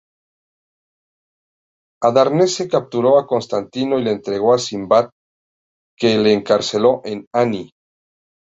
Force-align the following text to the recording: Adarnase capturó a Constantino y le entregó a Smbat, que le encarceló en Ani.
Adarnase 2.01 2.67
capturó 2.67 3.19
a 3.19 3.27
Constantino 3.27 3.99
y 3.99 4.03
le 4.03 4.13
entregó 4.13 4.55
a 4.55 4.57
Smbat, 4.57 5.11
que 5.95 6.17
le 6.17 6.33
encarceló 6.33 7.01
en 7.05 7.27
Ani. 7.31 7.71